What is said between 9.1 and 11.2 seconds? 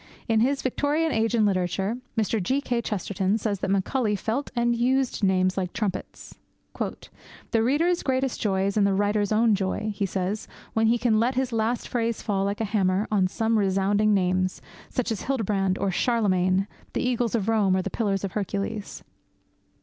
own joy,' he says, 'when he can